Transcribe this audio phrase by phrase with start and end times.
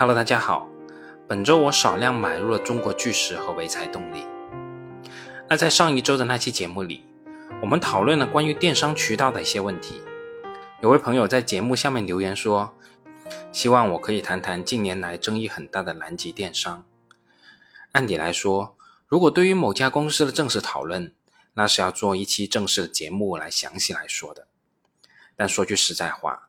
[0.00, 0.66] Hello，大家好。
[1.28, 4.24] 本周我少量买入了中国巨石和潍柴动力。
[5.46, 7.04] 那在上一周的那期节目里，
[7.60, 10.00] 我们讨论了关于电商渠道的一些问题。
[10.80, 12.74] 有位朋友在节目下面留言说，
[13.52, 16.86] 希望我可以谈谈近年来争议很大的南极电商。
[17.92, 18.74] 按理来说，
[19.06, 21.12] 如果对于某家公司的正式讨论，
[21.52, 24.46] 那是要做一期正式的节目来详细来说的。
[25.36, 26.48] 但说句实在话，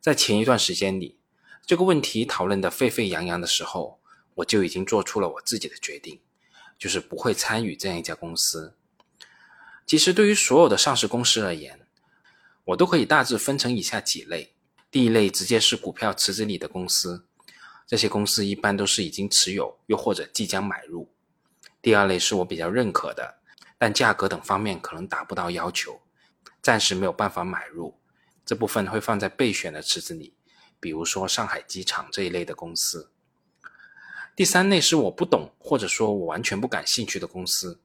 [0.00, 1.17] 在前一段时间里，
[1.68, 4.00] 这个问题讨论的沸沸扬扬的时候，
[4.36, 6.18] 我就已经做出了我自己的决定，
[6.78, 8.74] 就是不会参与这样一家公司。
[9.86, 11.86] 其实，对于所有的上市公司而言，
[12.64, 14.54] 我都可以大致分成以下几类：
[14.90, 17.26] 第一类直接是股票池子里的公司，
[17.86, 21.10] 这些公司一般都是已经持有，又或者即将买入；
[21.82, 23.40] 第二类是我比较认可的，
[23.76, 26.00] 但价格等方面可能达不到要求，
[26.62, 27.98] 暂时没有办法买入，
[28.46, 30.32] 这部分会放在备选的池子里。
[30.80, 33.10] 比如说上海机场这一类的公司。
[34.36, 37.80] 第三类是我不懂或者说我完全不感兴趣的公司，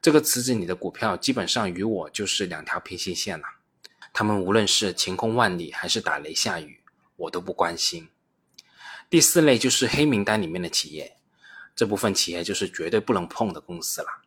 [0.00, 3.44] 这个池子里的股票基本上与我就是两条平行线了。
[4.12, 6.80] 他们无论是晴空万里还是打雷下雨，
[7.16, 8.08] 我都不关心。
[9.08, 11.16] 第四类就是黑名单里面的企业，
[11.74, 14.22] 这部分企业就是绝对不能碰的公司了。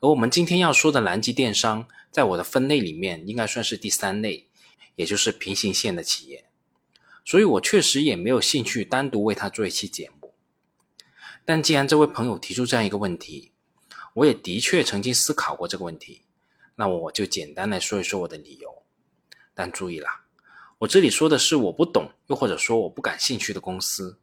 [0.00, 4.48] 而我们今天要说的南极电商，在我的分类里面应该算是第三类，
[4.96, 6.46] 也就是平行线的企业。
[7.24, 10.34] 所以我确实也没有兴趣单独为他做一期节目，
[11.44, 13.52] 但既然这位朋友提出这样一个问题，
[14.12, 16.22] 我也的确曾经思考过这个问题，
[16.76, 18.82] 那我就简单来说一说我的理由。
[19.54, 20.24] 但注意啦，
[20.78, 24.18] 我这里说的是我不懂，又或者说我不感兴趣的公司，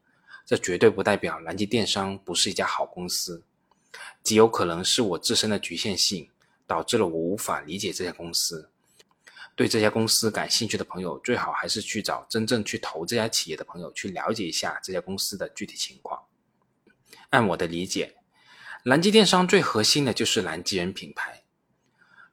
[0.45, 3.43] 这绝对不代表南极电商不是一家好公司，
[4.21, 6.29] 极有可能是我自身的局限性
[6.67, 8.69] 导致了我无法理解这家公司。
[9.55, 16.23] 对这家公司感兴趣的朋友，最好还是去找真正去投这家企业的朋友去了解一下这家公司的具体情况。
[17.29, 18.15] 按我的理解，
[18.85, 21.43] 南极电商最核心的就是南极人品牌。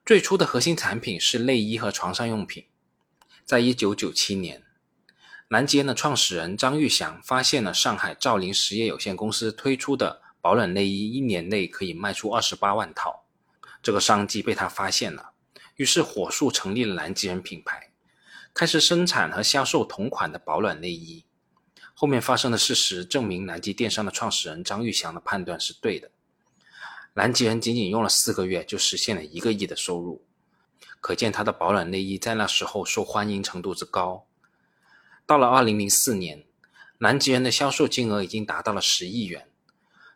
[0.06, 2.66] 最初的核心产品是内衣和床上用品。
[3.44, 4.62] 在一九九七年，
[5.48, 13.26] 南极人的创始人张玉祥发现了上海兆林实业有限公司推出的保暖内衣，一年内可以卖出二十八万套，
[13.82, 15.32] 这个商机被他发现了。
[15.78, 17.92] 于是火速成立了南极人品牌，
[18.52, 21.24] 开始生产和销售同款的保暖内衣。
[21.94, 26.10] 后面发生的事实证明，南极电商的创始人张玉祥的判断是对的。
[27.14, 30.24] 南极人仅仅用了四个月就实现了一个亿的收入，
[31.00, 34.26] 可见他的保暖内衣在那时候受欢迎程度之高。
[35.26, 36.44] 到了二零零四年，
[36.98, 39.48] 南极人的销售金额已经达到了十亿元，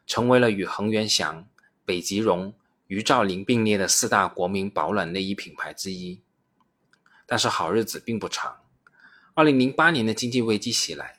[0.09, 1.49] 成为了与恒源祥、
[1.85, 2.53] 北极绒。
[2.93, 6.21] 与兆林并列的四大国民保暖内衣品牌之一，
[7.25, 8.61] 但是好日子并不长。
[9.33, 11.19] 二零零八年的经济危机袭来，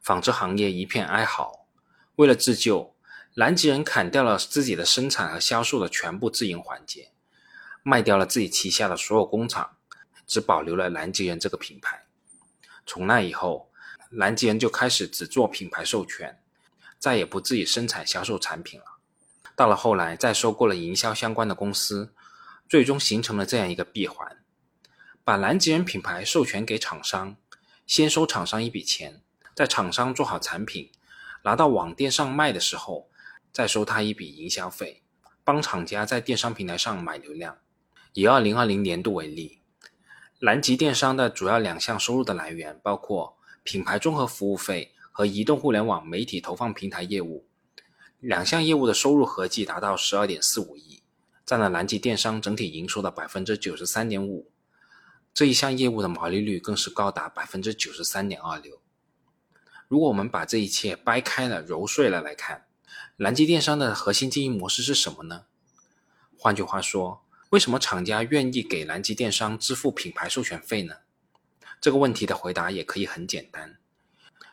[0.00, 1.68] 纺织行业一片哀嚎。
[2.16, 2.96] 为了自救，
[3.34, 7.12] 南极人砍掉了自己的生产和销售的全部自营环节，
[7.84, 9.76] 卖掉了自己旗下的所有工厂，
[10.26, 12.04] 只保留了南极人这个品牌。
[12.84, 13.70] 从那以后，
[14.10, 16.42] 南极人就开始只做品牌授权，
[16.98, 18.95] 再也不自己生产销售产品了。
[19.56, 22.12] 到了后来，再收购了营销相关的公司，
[22.68, 24.36] 最终形成了这样一个闭环：
[25.24, 27.36] 把南极人品牌授权给厂商，
[27.86, 29.22] 先收厂商一笔钱，
[29.54, 30.92] 在厂商做好产品，
[31.42, 33.08] 拿到网店上卖的时候，
[33.50, 35.02] 再收他一笔营销费，
[35.42, 37.56] 帮厂家在电商平台上买流量。
[38.12, 39.62] 以二零二零年度为例，
[40.40, 47.46] 南极电商的主要两项收入的来源包括品牌综合服务费和移动互联网媒体投放平台业务。
[48.26, 51.00] 两项业务的收入合计达到十二点四五亿，
[51.44, 54.50] 占了南极电商整体营收的百分之九十三点五。
[55.32, 58.80] 这一项业务的毛利率更是高达百分之九十三点二六。
[59.86, 62.66] 如果我们把这一切掰开了揉碎了来看，
[63.18, 65.44] 南极电商的核心经营模式是什么呢？
[66.36, 70.96] 换句话说，为什么厂家愿意给南极电商支付品牌授权费呢？
[71.80, 73.78] 这个问题的回答也可以很简单，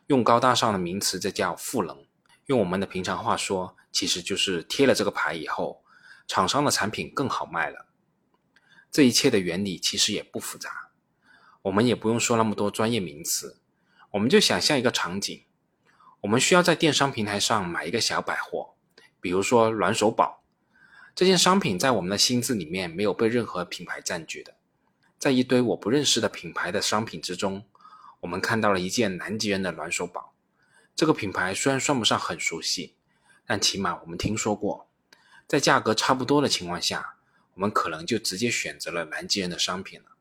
[0.06, 2.06] 用高大上的名词，这叫赋能。
[2.48, 5.84] 用我们的平常话说，其实就是贴了这个牌以后，
[6.28, 7.86] 厂商的产品更好卖了。
[8.92, 10.90] 这一切的原理其实也不复杂，
[11.63, 13.57] 我们也不用说那么多专业名词，
[14.12, 15.45] 我们就想象一个场景：
[16.22, 18.75] 我们需要在电商平台上买一个小百货，
[19.22, 20.44] 比如说暖手宝，
[21.16, 24.56] 这件商品在我们的心智里面没有被任何品牌占据的，
[25.18, 27.66] 在一堆我不认识的品牌的商品之中，
[28.19, 30.32] 我们看到了一件南极人的暖手宝。
[30.95, 32.95] 这个品牌虽然算不上很熟悉，
[33.45, 34.88] 但起码我们听说过。
[35.48, 37.16] 在价格差不多的情况下，
[37.56, 40.12] 我们可能就直接选择了南极人的商品了。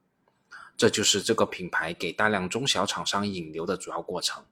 [0.77, 4.45] 这就是这个品牌给大量中小厂商引流的主要过程。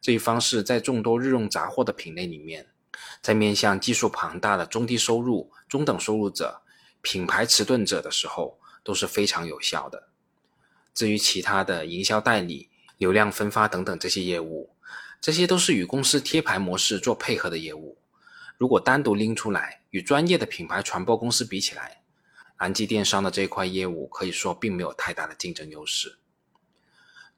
[0.00, 2.66] 这一方式在众多日用杂货的品类里面，
[3.22, 6.60] 在面向基数庞大的中低收入、中等收入者、
[7.00, 10.08] 品牌迟钝者的时候都是非常有效的。
[10.92, 12.68] 至于其他的营销代理、
[12.98, 14.73] 流量分发等等这些业务，
[15.24, 17.96] 这些都是与公司贴牌模式做配合的业务。
[18.58, 22.02] 如果单独拎出来，与专业的品牌传播公司比起来，
[22.60, 26.18] 南极电商的这一块业务可以说并没有太大的竞争优势。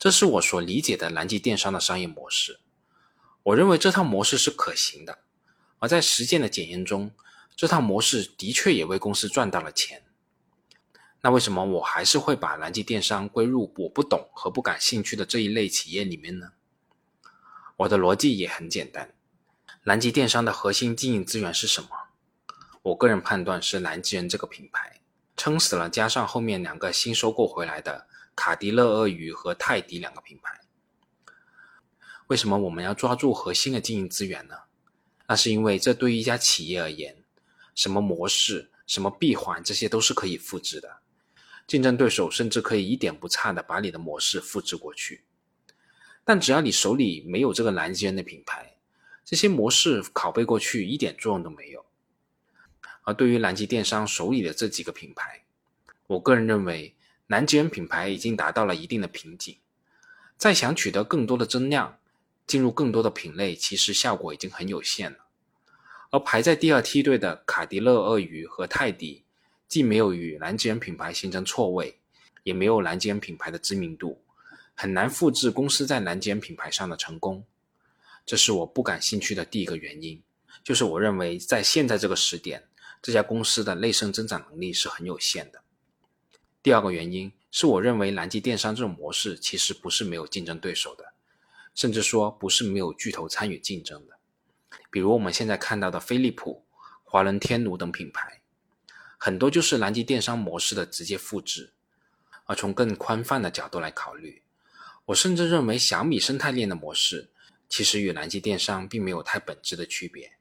[0.00, 2.58] 这是我所理解的南极电商的商业模式。
[3.44, 5.20] 我认为这套模式是可行的，
[5.78, 7.12] 而在实践的检验中，
[7.54, 10.02] 这套模式的确也为公司赚到了钱。
[11.20, 16.50] 那为什么我还是会把南极电商归入我不懂和不感兴趣的这一类企业里面呢？
[17.76, 19.14] 我的逻辑也很简单。
[19.84, 21.88] 南极电商的核心经营资源是什么？
[22.82, 25.00] 我个人判断是南极人这个品牌
[25.36, 30.60] 撑死了，加上后面两个新收购回来的卡迪乐鳄鱼和泰迪两个品牌。
[32.28, 34.56] 为什么我们要抓住核心的经营资源呢？
[35.28, 37.22] 那是因为这对于一家企业而言，
[37.74, 41.00] 什么模式、什么闭环，这些都是可以复制的。
[41.66, 45.24] 竞争对手甚至可以一点不差的把你的模式复制过去。
[46.28, 48.74] 但只要你手里没有这个蓝基人的品牌，
[49.24, 51.86] 这些模式拷贝过去一点作用都没有。
[53.02, 55.44] 而对于南极电商手里的这几个品牌，
[56.08, 56.96] 我个人认为，
[57.28, 59.56] 南极人品牌已经达到了一定的瓶颈，
[60.36, 61.96] 再想取得更多的增量，
[62.44, 65.18] 进入更多的品类，其实效果已经很有限了。
[66.10, 69.22] 而排在第二梯队的卡迪乐鳄鱼和泰迪，
[69.68, 71.98] 既没有与南极人品牌形成错位，
[72.42, 74.20] 也没有南极人品牌的知名度，
[74.78, 77.44] 很难复制公司在南极人品牌上的成功。
[78.26, 80.22] 这是我不感兴趣的第一个原因，
[80.62, 82.68] 就是我认为在现在这个时点，
[83.00, 85.62] 这家公司的内生增长能力是很有限的。
[86.62, 91.14] 第二个原因是我认为南极电商这种模式其实不是没有竞争对手的，
[91.74, 94.18] 甚至说不是没有巨头参与竞争的。
[94.90, 96.66] 比如我们现在看到的飞利浦、
[97.02, 98.42] 华伦天奴等品牌，
[99.16, 101.72] 很多就是南极电商模式的直接复制。
[102.48, 104.40] 而从更宽泛的角度来考虑，
[105.06, 107.30] 我甚至认为小米生态链的模式。
[107.68, 110.38] 其实与南极电商并没有太本质的区别。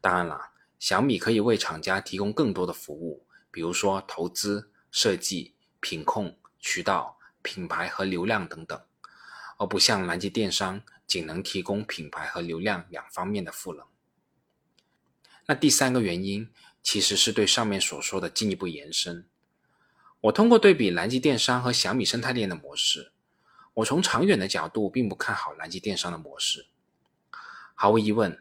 [0.00, 8.80] 当然了，小米可以为厂家提供更多的服务，比如说投资、设计、品控、渠道、品牌和流量等等，
[9.58, 13.86] 而不像南极电商仅能提供品牌和流量两方面的赋能。
[15.44, 16.48] 那第三个原因
[16.82, 19.26] 其实是对上面所说的进一步延伸。
[20.22, 23.12] 我通过对比南极电商和小米生态链的模式。
[23.74, 26.66] 我从长远的角度并不看好南极电商的模式。
[27.74, 28.38] 毫无疑问，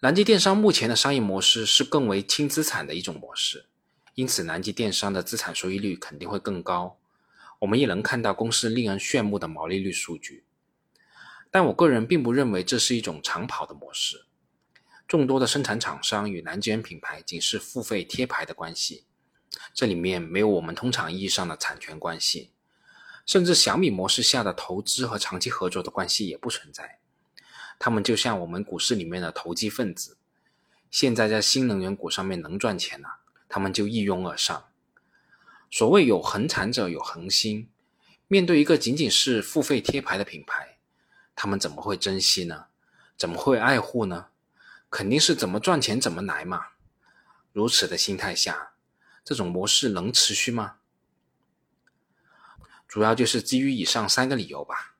[0.00, 3.66] 南极电商目前的商业模式是更为轻资产的一种模式，
[4.14, 6.98] 因此南极电商的资产收益率肯定会更高。
[7.58, 10.44] 我们也能看到公司令人炫目的毛利率数据。
[11.50, 14.24] 但我个人并不认为这是一种长跑的模式。
[15.06, 19.04] 众多的生产厂商与南极人品牌仅是付费贴牌的关系，
[19.74, 22.52] 这里面没有我们通常意义上的产权关系。
[23.26, 26.98] 甚至小米模式下的投资和长期合作的关系也不存在，
[27.78, 30.16] 他们就像我们股市里面的投机分子，
[30.90, 34.64] 现在在新能源股上面能赚钱了，他们就一拥而上。
[35.70, 37.68] 所谓有恒产者有恒心，
[38.26, 40.78] 面对一个仅仅是付费贴牌的品牌，
[41.36, 42.66] 他们怎么会珍惜呢？
[43.16, 44.26] 怎么会爱护呢？
[44.88, 46.60] 肯定是怎么赚钱怎么来嘛。
[47.52, 48.72] 如此的心态下，
[49.24, 50.78] 这种模式能持续吗？
[52.90, 54.96] 主要就是基于以上三个理由吧，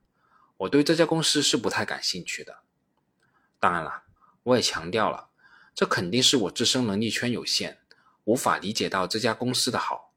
[0.59, 2.61] 我对这家公司是不太感兴趣的。
[3.59, 4.05] 当然了，
[4.45, 5.31] 我也强调了，
[5.75, 7.79] 这肯定是我自身能力圈有限，
[8.23, 10.13] 无法理解到这家公司的好，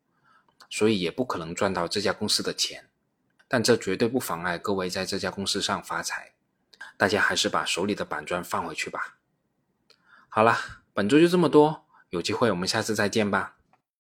[0.70, 2.92] 所以也不可能赚到这家公司的钱。
[3.48, 6.34] 但这绝对不妨碍各位在这家公司上发财。
[6.96, 9.18] 大家还是把手里的板砖放回去吧。
[10.30, 10.60] 好了，
[10.94, 13.56] 本周就这么多，有机会我们下次再见吧。